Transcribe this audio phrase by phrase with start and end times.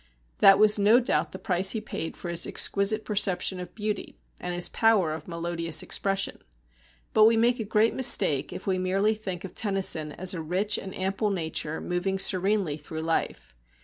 [0.39, 4.51] That was no doubt the price he paid for his exquisite perception of beauty and
[4.51, 6.39] his power of melodious expression.
[7.13, 10.79] But we make a great mistake if we merely think of Tennyson as a rich
[10.79, 13.53] and ample nature moving serenely through life.